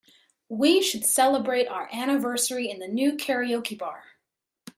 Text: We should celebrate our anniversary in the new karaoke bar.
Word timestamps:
We 0.49 0.81
should 0.81 1.05
celebrate 1.05 1.67
our 1.67 1.87
anniversary 1.93 2.71
in 2.71 2.79
the 2.79 2.87
new 2.87 3.11
karaoke 3.13 3.77
bar. 3.77 4.03